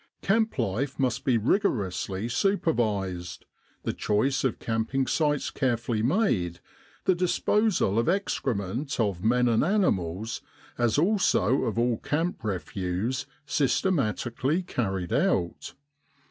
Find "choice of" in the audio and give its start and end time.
3.93-4.57